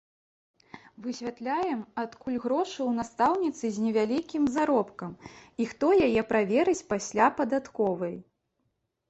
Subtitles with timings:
[1.07, 5.11] Высвятляем, адкуль грошы ў настаўніцы з невялікім заробкам
[5.61, 8.15] і хто яе праверыць пасля падатковай.